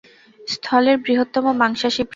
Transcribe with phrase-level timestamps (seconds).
[0.47, 2.09] স্থলের বৃহত্তম মাংসাশী প্রাণী।